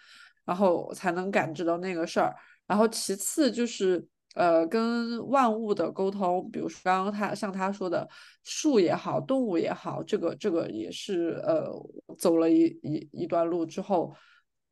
[0.46, 2.34] 然后才能感知到那个事儿。
[2.66, 4.02] 然后其次就是
[4.36, 8.08] 呃，跟万物的沟通，比如说刚刚他像他说的
[8.44, 11.72] 树也好，动物也好，这个这个也是呃，
[12.18, 14.14] 走了一一一段路之后。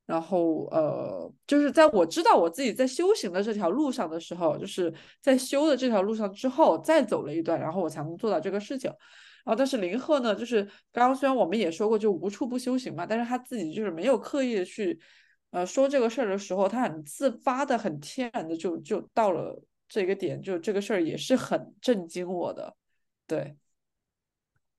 [0.07, 8.91] 然后，呃，就是在我知道我自己在修行的这条路上的时候，就是在修的这条路上之后，再走了一段，然后我才能做到这个事情。
[8.91, 15.01] 然后，但是林鹤呢，就是刚刚虽然我们也说过，就无处不修行嘛，但是他自己就是没有刻意的去，
[15.55, 22.77] 呃，说这个事儿的时候，他很自发的、很天然的就就到了这个点，就这个事儿也是很震惊我的。
[23.29, 23.57] 对，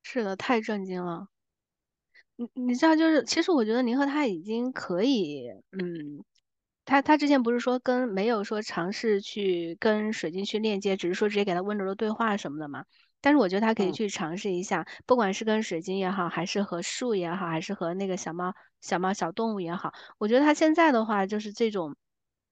[0.03, 1.29] 是的，太震惊了。
[2.35, 6.25] 你你知道，就是其实我觉得您和他已经可以，嗯，
[6.83, 12.83] 他他之前不是说跟没有说尝试去跟水晶去链接，只是说直接给他温柔的对话什么的嘛。
[13.25, 21.95] 但是我觉得他可以去尝试一下，不管是跟水晶也好，还是和树也好，还是和那个小猫、小猫、小动物也好，我觉得他现在的话就是这种，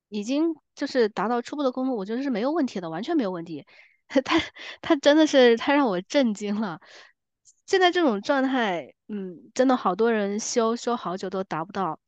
[0.09, 3.67] 已经就是达到初步的沟通，我觉得是没有问题的，完全没有问题。
[4.25, 4.41] 他
[4.81, 6.81] 他真的是他让我震惊了。
[7.67, 11.99] 现在这种状态，嗯，真的好多人修修好久都达不到，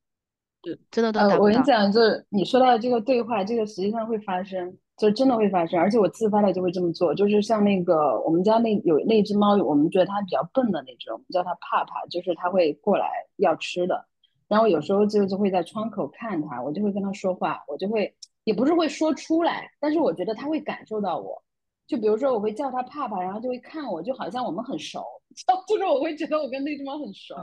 [0.89, 1.38] 真的都达不到。
[1.38, 7.14] 我跟你讲，就是你说到的这个对话，这个实际上会发生，就真的会发生，而且我自发的就会这么做。
[7.14, 14.06] 就是像那个我们家那有那只猫，我们觉得它比较笨的那只，我们叫它帕帕，就是它会过来要吃的。
[14.48, 21.44] 然后有时候就就会在窗口看它，我就会跟它说话，我就会也不是会说出来，但是我觉得它会感受到我。
[21.88, 25.04] 就比如说我会叫它帕帕，然后就会看我，就好像我们很熟。
[25.68, 27.36] 就是我会觉得我跟那只猫很熟，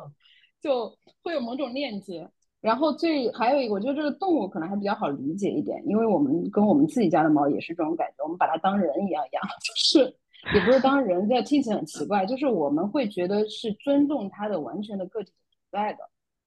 [0.63, 0.91] 就
[1.23, 2.27] 会有某种链接。
[2.63, 10.15] 然后最还有一个，我觉得这个动物可能还比较好理解一点，因为我们跟我们自己家的猫也是这种感觉，我们把它当人一样养， 就是
[10.55, 15.33] 也不是当人，这听起来很奇怪，就是我们会觉得是尊重它的完全的个体
[15.71, 15.99] 存在的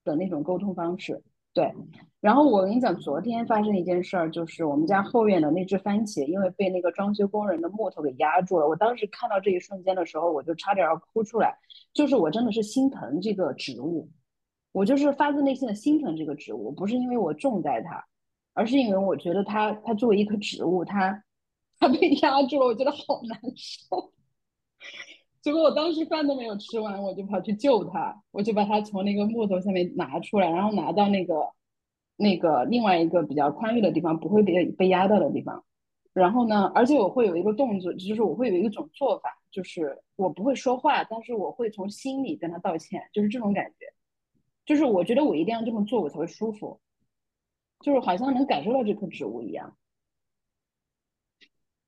[0.04, 1.22] 的那种沟通方式。
[1.52, 1.72] 对，
[2.20, 8.68] 然后我跟你讲，昨天发生一件事儿，就是我们家后院的那只番茄，因为被那个装修工人的木头给压住了。
[8.68, 11.56] 我当时看到这一瞬间的时候，我就差点要哭出来，
[11.94, 14.06] 就是我真的是心疼这个植物，
[14.76, 18.04] 我就是发自内心的心疼这个植物，不是因为我重在它，
[18.52, 21.24] 而是因为我觉得它，它作为一棵植物，它，
[21.78, 24.12] 它被压住了，我觉得好难受。
[25.40, 31.34] 结果我当时饭都没有吃完，我就跑去救它，我就把它从那个木头下面拿出来，然后拿到那个
[32.18, 35.64] 那个另外一个比较宽裕的地方，不会被被压到的地方。
[36.12, 43.86] 然后呢，而且我会有一个动作，就是我会有一种做法，就是我不会说话，但是我会从心里跟他道歉，就是这种感觉，
[44.66, 46.80] 就是我觉得我一定要这么做，我才会舒服，
[47.80, 49.76] 就是好像能感受到这棵植物一样。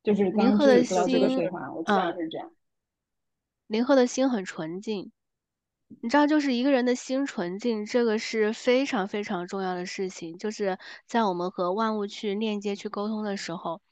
[0.02, 2.50] 就是刚刚说到这个对话，我基本上是这样。
[3.66, 5.12] 林鹤的心很纯净，
[6.00, 10.38] 你知道，就是一个人的心纯净，这个是非常非常重要的事情。
[10.38, 13.82] 就是在我们和万物去链接、去沟通的时候，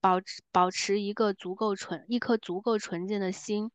[0.00, 3.72] 保持保持一个足够纯、一颗足够纯净的心，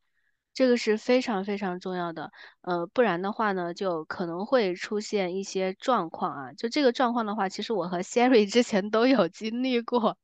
[0.52, 2.30] 这个是非常非常重要的。
[2.62, 6.52] 呃，不然的话呢，就可能会出现一些状况啊。
[6.52, 10.16] 就这个状况的话，其实我和 Siri 之前都有经历过，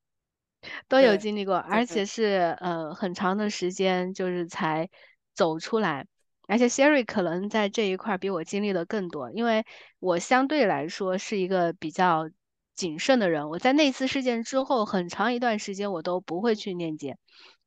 [0.88, 4.88] 都有经历过，而且是呃很长的时间，就是才。
[5.36, 6.06] 走出来，
[6.48, 9.66] 而且 Siri 可能在这一块比我经历的更多，因为
[9.98, 12.30] 我相对来说是一个比较
[12.74, 13.50] 谨慎的人。
[13.50, 17.18] 我在那次事件之后，很长一段时间我都不会去链接。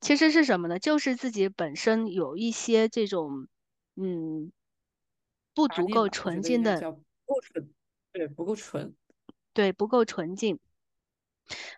[0.02, 0.80] 其实是什么呢？
[0.80, 3.48] 就是自己本身有一些这种，
[3.96, 4.52] 嗯，
[5.54, 6.80] 不足够纯净的，
[7.26, 7.70] 不够纯，
[8.12, 8.96] 对，不够纯，
[9.54, 10.60] 对，不够纯净。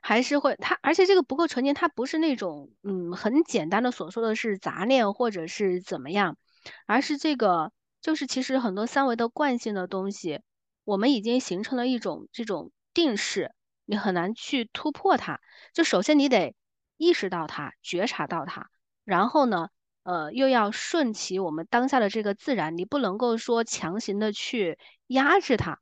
[0.01, 6.37] 还是会，它而且这个不够纯净，它不是那种嗯很简单的所说的是杂念或者是怎么样，
[6.85, 10.41] 而是这个就是其实很多三维的惯性的东西，
[10.83, 13.53] 我们已经形成了一种这种定式，
[13.85, 15.39] 你很难去突破它。
[15.73, 16.53] 就首先你得
[17.01, 18.69] 意识到它，觉察到它，
[19.03, 19.69] 然后呢
[20.03, 25.79] 呃，又要顺其我们当下的这个自然，你不能够说强行的去压制它。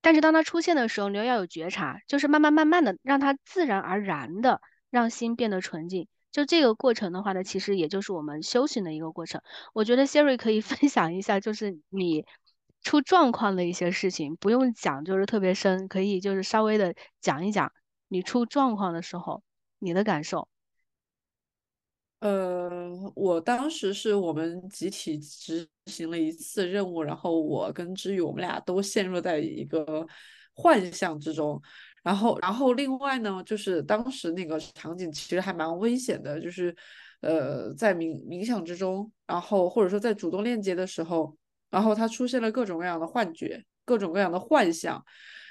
[0.00, 6.08] 但是当它出现的时候，你又要有觉察，就是慢慢慢慢的让它自然而然的让心变得纯净。
[6.32, 9.42] 就这个过程的话呢，其实也就是我们修行的一个过程。
[9.74, 12.24] 我觉得 Siri 可以 分享一下，就是你
[12.82, 17.72] 出状况的一些事情，不用讲就是特别深，可以就是稍微的讲一讲
[18.08, 19.42] 你出状况的时候
[19.78, 20.48] 你的感受。
[22.20, 30.04] 呃，我当时是我们集体执行了一次任务，然后我跟知宇我们俩都陷入在一个
[30.54, 31.60] 幻象之中，
[32.02, 36.74] 然后，然后另外呢，就是当时那个场景其实还蛮危险的，就是
[37.20, 41.36] 呃，在冥冥想之中，然后或者说在主动链接的时候，
[41.70, 45.04] 然后它出现了各种各样的幻觉，各种各样的幻象。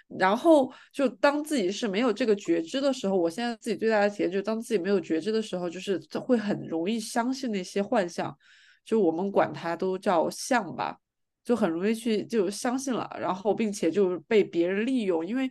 [0.07, 8.37] 然后就当自己是没有这个觉知的时候，我现在自己最大的体验就是，当自己没有觉知的时候，就是会很容易相信那些幻象，
[8.85, 10.97] 就我们管它都叫像吧，
[11.43, 15.49] 就很容易去就相信了，然后并且就被别人利用，因为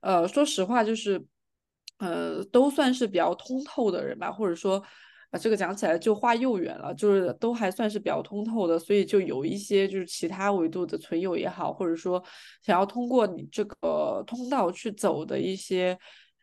[0.00, 1.24] 呃，说实话就是
[1.98, 4.82] 呃，都算是比较通透的人吧，或者说。
[5.32, 12.22] 啊，这个讲起来就话又远了，就是都还算是比较通透的，所以就有一些就是其他维度的存有也好，或者说
[12.62, 15.98] 想要通过你这个通道去走的一些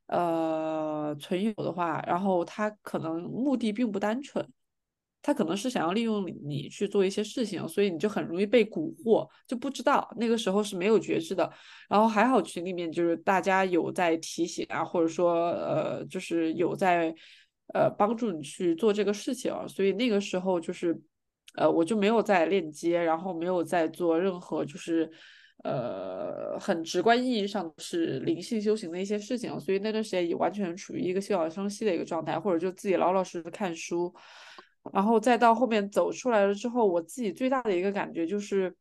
[0.07, 4.43] 呃存有的话，然后他可能目的并不单纯，
[5.21, 11.47] 他可能是想要利用你去做一些事情，所以你就很容易被蛊惑，就不知道那个时候是没有觉知的。
[11.87, 17.13] 然后还好群里面就是大家有在提醒啊，或者说呃就是有在。
[17.73, 20.99] 呃，帮助你去做这个事情，所以那个时候就是，
[21.53, 25.07] 呃，我就没有在链接，然后没有在做任何就是，
[25.63, 34.11] 呃，很直观意义上是灵性修行的一些事情，所以那段时间也完全处于一个休养生息的一个状态，或者就自己老老实实看书，
[34.91, 38.75] 然后再到后面走出来了之后，我自己最大的一个感觉就是，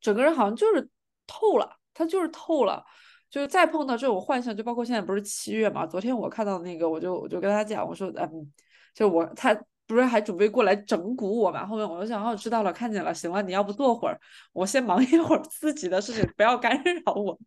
[0.00, 0.88] 整个人好像就是
[1.26, 2.82] 透了，他就是透了。
[3.32, 5.86] 就是再碰到这种幻象，就包括现在不是七月嘛？
[5.86, 8.52] 昨天我看到那个，我就我就跟他讲，我说，嗯，
[8.94, 11.64] 就我他不是还准备过来整蛊我嘛？
[11.64, 14.20] 后面我就想，哦，知道了，看见了，行了，你要不坐会儿，
[14.52, 17.38] 我先忙一会儿自己的事情，不要干扰我。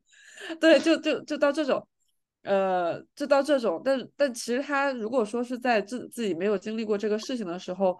[0.60, 1.88] 对，就就就到这种，
[2.42, 8.00] 呃，就到这种，但但其实他如果说是在自自己没有经历过这个事情的时候，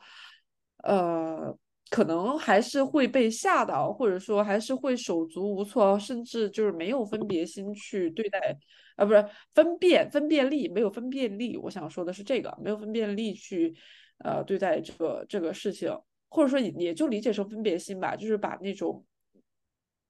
[0.84, 1.56] 呃。
[1.92, 8.58] 可能还是会被吓到，或者说还是会手足无措，甚至就是没有分别心去对待，
[8.96, 11.56] 啊，不是分辨分辨力没有分辨力。
[11.58, 13.76] 我想说的是这个没有分辨力去
[14.18, 15.96] 呃对待这个这个事情，
[16.28, 19.06] 或者说也就理解成分别心吧，就是把那种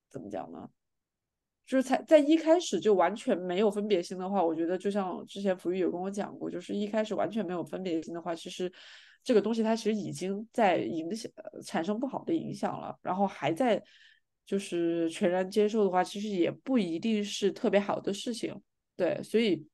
[0.09, 0.69] 怎么讲呢？
[1.67, 8.71] 就是在在一开始就完全没有分别心的话，我觉得就像之前福玉有跟我讲过，就是一开始完全没有分别心的话，其实。
[9.25, 11.29] 这个东西它其实已经在影响
[11.65, 13.81] 产生不好的影响了，然后还在
[14.45, 18.55] 就是全然接受的话，其实也不一定是特别好的事情。
[18.95, 19.67] 对，所以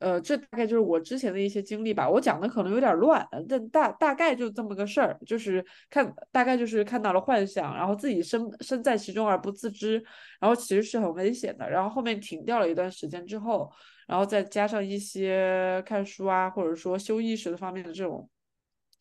[0.00, 2.06] 呃，这大概就是我之前的一些经历吧。
[2.08, 9.94] 我讲的可能有点乱，但大大概就这么个事儿，就是看大概就是看到了幻想，然后自己身身在其中而不自知，
[10.38, 11.68] 然后其实是很危险的。
[11.68, 13.72] 然后后面停掉了一段时间之后，
[14.06, 18.28] 然后再加上一些看书啊，或者说修意识的方面的这种。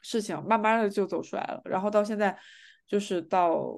[0.08, 2.40] 事情慢慢的就走出来了，然后到现在，
[2.88, 3.78] 就是到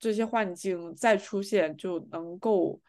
[0.00, 2.80] 这些幻境再出现，就能够，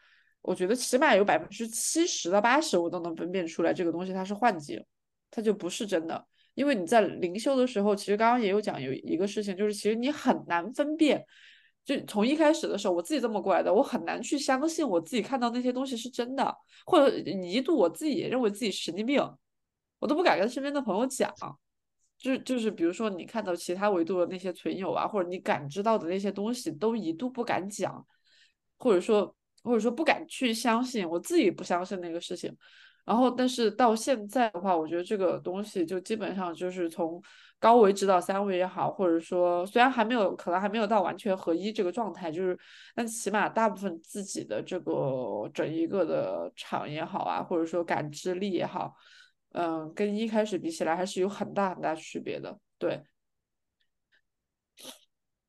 [0.42, 4.84] 我觉得起码有百分之七十到八十，我都能分辨出来这个东西它是幻境，
[5.30, 6.26] 它就不是真的。
[6.54, 11.24] 因为你在灵修的时候，其实刚刚也有讲有一个事情，就是其实你很难分辨，
[11.84, 16.52] 就从一开始的时候，我自己这么过来的，我很难去相信我自己看到那些东西是真的，
[16.86, 19.22] 或者一度我自己也认为自己神经病，
[20.00, 21.32] 我都不敢跟身边的朋友讲。
[22.18, 28.04] 就就是比如说你看到其他维度的那些存有啊，或者你感知到的那些东西，都一度不敢讲，
[28.78, 32.56] 或者说或者说不敢去相信，我自己不相信那个事情。
[33.04, 37.22] 然后，但是到现在的话，我觉得这个东西就基本上就是从
[37.60, 42.58] 高维指导三维也好，或者说虽然还没有可能还没有到完全合一这个状态，就是
[42.96, 48.92] 但起码大部分自己的这个整一个的场也好啊，或者说感知力也好。
[49.58, 53.02] 嗯，跟一开始比起来还是有很大很大区别的，对，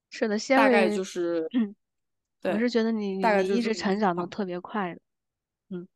[0.09, 1.45] 是的，大概就是，
[2.43, 5.01] 我是觉得你你一直成长的特别快的，
[5.71, 5.87] 嗯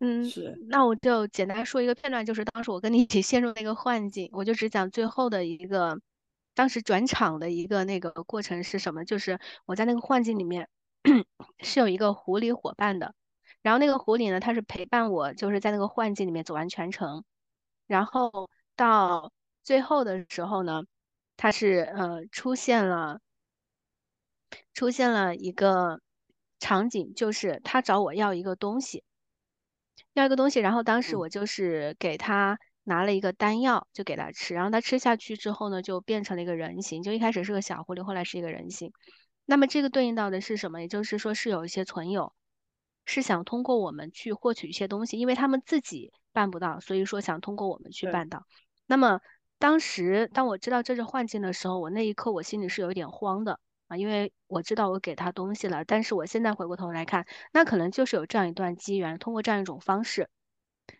[0.00, 6.00] 嗯，是，那我就简单说一个片段，就是当时我跟你一起陷入那个幻境，我就只讲最后的一个，
[6.54, 9.04] 当时转场的一个那个过程是什么？
[9.04, 10.68] 就是我在那个幻境里面
[11.58, 13.12] 是有一个狐狸伙伴的。
[13.64, 17.24] 然后那个狐狸呢，它是陪伴我，就是在那个幻境里面走完全程，
[17.86, 20.82] 然后到最后的时候呢，
[21.38, 23.20] 它是呃出现了
[24.74, 25.98] 出现了一个
[26.60, 29.02] 场景，就是他找我要一个东西，
[30.12, 38.92] 要一个东西，然后当时嗯我就是给他拿了一个丹药，就给他吃，然后他吃下去之后呢，就变成了一个人形，就一开始是个小狐狸，后来是一个人形。
[39.46, 40.82] 那么这个对应到的是什么？
[40.82, 42.34] 也就是说是有一些存有
[43.04, 48.46] 是想通过我们去获取一些东西，因为他们自己办不到，所以说想通过我们去办到。
[48.86, 49.20] 那么
[49.58, 60.28] 当时当我知道这是幻境的时候，我那一刻我心里是有一点慌的啊，因为我知道我给他东西了，但是我现在回过头来看，那可能就是有这样一段机缘，通过这样一种方式，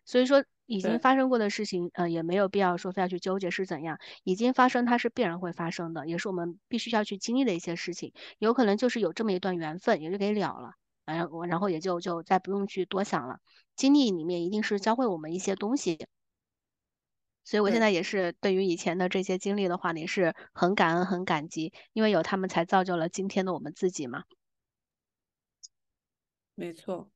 [0.05, 10.73] 所以说已经发生过的事情，呃，也没有必要说非要去纠结是怎样，已经发生它是必然会发生的，也是我们必须要去经历的一些事情，有可能就是有这么一段缘分，也就给了了。
[11.05, 13.39] 然后，然后也就就再不用去多想了。
[13.77, 16.07] 经历里面一定是教会我们一些东西，
[17.45, 24.25] 所以我现在也是对于以前的这些经历的话，也是很感恩、很感激，因为有他们才造就了今天的我们自己嘛。
[26.55, 27.11] 没错，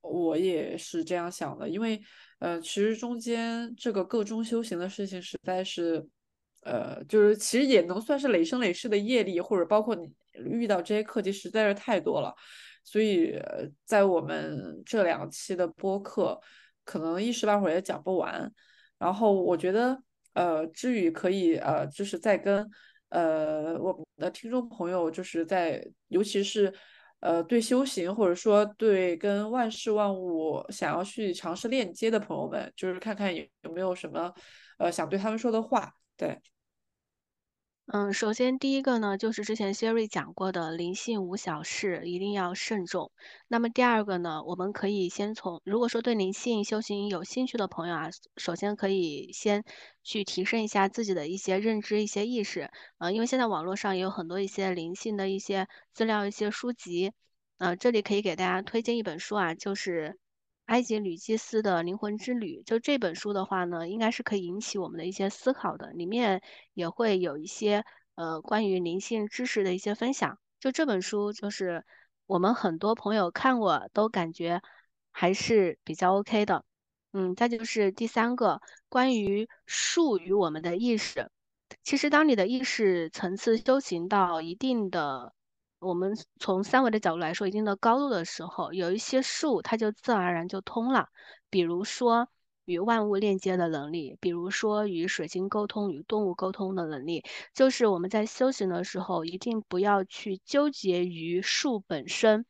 [0.00, 2.00] 我也是这样想的，因为
[2.38, 6.08] 呃，其实中间这个个中修行的事情实在是，
[6.62, 12.34] 呃，就是其实也能算是累生累世的业力，或者包括你遇到这些课题实在是太多了，
[12.86, 13.38] 所以
[13.84, 16.40] 在我们这两期的播客，
[16.84, 18.50] 可能一时半会儿也讲不完。
[18.98, 20.00] 然后我觉得，
[20.32, 22.66] 呃，知宇可以呃，就是在跟
[23.08, 26.72] 呃我们的听众朋友，就是在尤其是。
[27.20, 34.32] 呃，对修行或者说对跟万事万物想要去尝试链接的朋友们，就是看看有有没有什么
[34.78, 35.90] 呃想对他们说的话。
[36.14, 36.38] 对，
[37.88, 43.12] 嗯，首先第一个呢，就是之前 Siri 讲过的灵性无小事，一定要慎重。
[43.46, 49.62] 那么第二个呢，我们可以先从，如果说对灵性修行有兴趣的朋友啊，首先可以先
[50.02, 52.68] 去提升一下自己的一些认知、一些意识。
[52.98, 57.12] 呃，因为现在网络上也有很多一些灵性的一些资料、一些书籍。
[57.58, 60.18] 呃，这里可以给大家推荐一本书啊，就是
[60.66, 62.60] 埃及女祭司的《灵魂之旅》。
[62.64, 66.42] 就这本书的话呢，应该是可以引起我们的一些思考的，里面
[66.74, 70.38] 也会有一些呃关于灵性知识的一些分享。
[70.60, 71.84] 就这本书，就是
[72.26, 74.60] 我们很多朋友看过都感觉
[75.10, 76.64] 还是比较 OK 的。
[77.12, 81.30] 嗯，再就是第三个，关于术与我们的意识。
[81.82, 85.32] 其实，当你的意识层次修行到一定的，
[85.78, 91.08] 我们从三维的角度来说，一定的高度的时候，有一些术它就自然而然就通了。
[91.50, 92.28] 比如说
[92.64, 97.24] 与万物链接的能力，比如说与水晶沟通、与动物沟通的能力，
[97.54, 102.46] 就是我们在修行的时候，一定不要去纠结于术本身，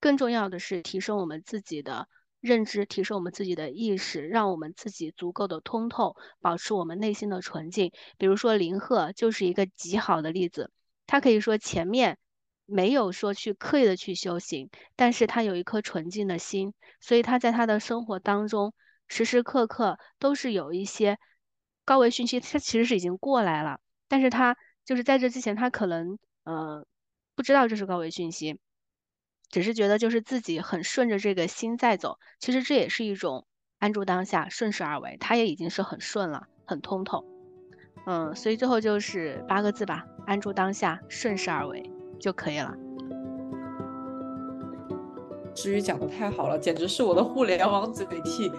[0.00, 2.08] 更重要的是提升我们自己的。
[2.40, 7.90] 认知提升我们自己的意识，让我们自己足够的通透，保持我们内心的纯净。
[8.16, 10.70] 比如说林鹤就是一个极好的例子，
[11.08, 12.16] 他可以说前面
[12.70, 18.74] 没有说去刻意的去修行，但是他有一颗纯净的心，所以他在他的生活当中
[19.08, 21.18] 时时刻刻都是有一些
[21.86, 24.54] 高维讯息，他其实是已经过来了，但是他
[24.84, 26.86] 就是在这之前，他可能呃
[27.34, 28.60] 不知道这是高维讯息。
[29.50, 33.46] 只是觉得就是自己很顺着这个心在走，其实这也是一种
[33.78, 37.24] 安住当下、顺势而为，他也已经是很顺了，很通透。
[38.04, 42.74] 嗯，所以最后就是八个字吧：安住当下，顺势而为就可以了。
[45.54, 48.52] 至于讲的太好了，简直是我的互联网嘴替。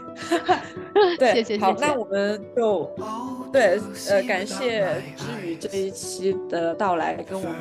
[1.18, 2.92] 对，谢谢好，谢谢那我们就
[3.54, 3.80] 对
[4.10, 7.56] 呃感谢知宇这一期的到来，跟我们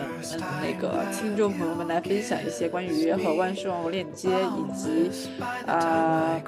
[0.61, 5.31] 那个听众朋友们来分享一些关于和万事万物链接以及
[5.67, 6.41] 啊、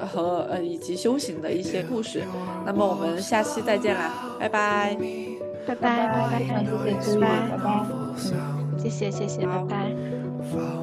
[0.00, 2.22] 呃、和呃以及修行的一些故事。
[2.64, 4.96] 那么我们下期再见啦，拜拜。
[5.66, 8.61] 拜拜拜谢谢知宇，拜拜拜。
[8.82, 10.81] 谢谢谢谢拜拜。